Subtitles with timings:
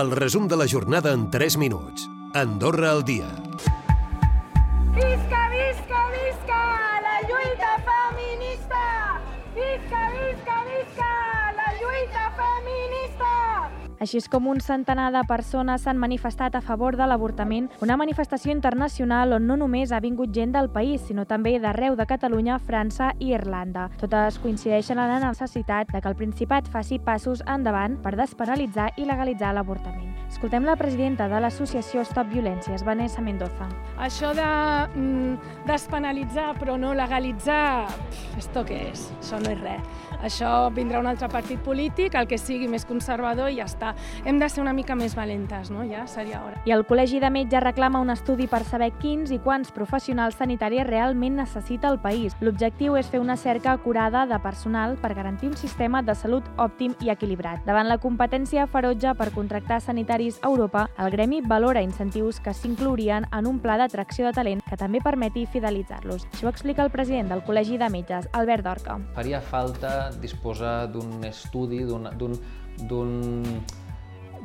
[0.00, 2.08] El resum de la jornada en 3 minuts.
[2.34, 3.28] Andorra al dia.
[4.96, 6.58] Visca, visca, visca
[7.06, 8.82] la lluita feminista!
[9.54, 11.13] Visca, visca, visca!
[14.04, 18.52] Així és com un centenar de persones s'han manifestat a favor de l'avortament, una manifestació
[18.52, 23.14] internacional on no només ha vingut gent del país, sinó també d'arreu de Catalunya, França
[23.18, 23.86] i Irlanda.
[24.02, 29.08] Totes coincideixen en la necessitat de que el Principat faci passos endavant per despenalitzar i
[29.08, 30.13] legalitzar l'avortament.
[30.34, 33.68] Escoltem la presidenta de l'associació Stop Violències, Vanessa Mendoza.
[34.02, 34.46] Això de
[34.98, 37.86] mm, despenalitzar però no legalitzar,
[38.34, 39.04] esto què és?
[39.20, 39.92] Això no és res.
[40.24, 43.92] Això vindrà un altre partit polític, el que sigui més conservador i ja està.
[44.24, 45.84] Hem de ser una mica més valentes, no?
[45.86, 46.58] Ja seria hora.
[46.66, 50.88] I el Col·legi de Metges reclama un estudi per saber quins i quants professionals sanitaris
[50.88, 52.34] realment necessita el país.
[52.40, 56.96] L'objectiu és fer una cerca acurada de personal per garantir un sistema de salut òptim
[57.04, 57.62] i equilibrat.
[57.68, 63.26] Davant la competència ferotge per contractar sanitaris a Europa, el gremi valora incentius que s'inclourien
[63.30, 66.24] en un pla d'atracció de talent que també permeti fidelitzar-los.
[66.32, 68.98] Això ho explica el president del Col·legi de Metges, Albert Dorca.
[69.14, 72.40] Faria falta disposar d'un estudi, d'un- d'un-
[72.88, 73.60] d'un-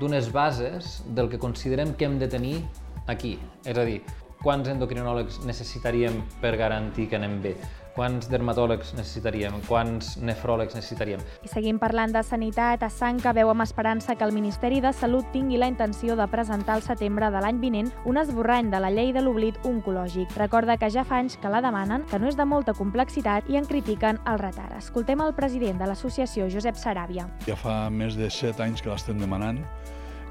[0.00, 2.64] d'unes bases del que considerem que hem de tenir
[3.06, 3.38] aquí.
[3.64, 4.02] És a dir,
[4.46, 7.56] quants endocrinòlegs necessitaríem per garantir que anem bé?
[7.96, 9.56] Quants dermatòlegs necessitaríem?
[9.66, 11.22] Quants nefròlegs necessitaríem?
[11.42, 14.92] I seguim parlant de sanitat, a Sant que veu amb esperança que el Ministeri de
[14.94, 18.92] Salut tingui la intenció de presentar al setembre de l'any vinent un esborrany de la
[18.92, 20.36] llei de l'oblit oncològic.
[20.38, 23.58] Recorda que ja fa anys que la demanen, que no és de molta complexitat i
[23.58, 24.76] en critiquen el retard.
[24.78, 27.26] Escoltem el president de l'associació, Josep Saràbia.
[27.48, 29.64] Ja fa més de 7 anys que l'estem demanant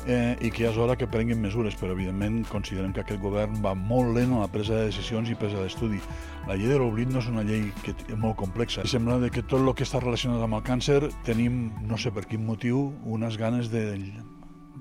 [0.07, 3.57] eh, i que ja és hora que prenguin mesures, però evidentment considerem que aquest govern
[3.63, 5.99] va molt lent en la presa de decisions i presa d'estudi.
[6.47, 8.85] La llei de l'oblit no és una llei que és molt complexa.
[8.89, 12.45] Sembla que tot el que està relacionat amb el càncer tenim, no sé per quin
[12.45, 13.85] motiu, unes ganes de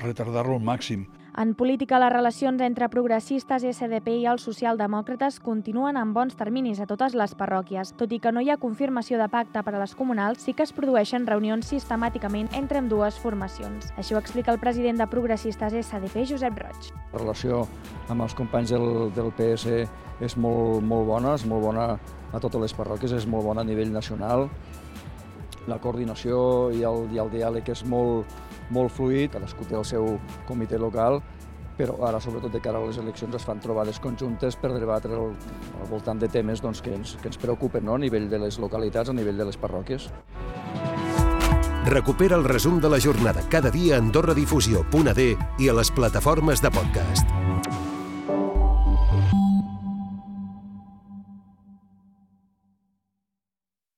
[0.03, 1.07] retardar-lo al màxim.
[1.37, 6.87] En política, les relacions entre progressistes, SDP i els socialdemòcrates continuen en bons terminis a
[6.87, 7.91] totes les parròquies.
[7.99, 10.63] Tot i que no hi ha confirmació de pacte per a les comunals, sí que
[10.63, 13.91] es produeixen reunions sistemàticament entre amb dues formacions.
[13.99, 16.93] Així ho explica el president de Progressistes SDP, Josep Roig.
[17.17, 17.65] La relació
[18.15, 19.75] amb els companys del, del PS
[20.23, 21.89] és molt, molt bona, és molt bona
[22.31, 24.47] a totes les parròquies, és molt bona a nivell nacional.
[25.71, 28.29] La coordinació i el, i el diàleg és molt,
[28.75, 31.21] molt fluid, cadascú té el seu comitè local,
[31.79, 35.33] però ara, sobretot de cara a les eleccions, es fan trobades conjuntes per debatre al,
[35.81, 37.97] al voltant de temes doncs, que, ens, que ens preocupen no?
[37.97, 40.11] a nivell de les localitats, a nivell de les parròquies.
[41.85, 45.27] Recupera el resum de la jornada cada dia a AndorraDifusió.d
[45.59, 47.29] i a les plataformes de podcast.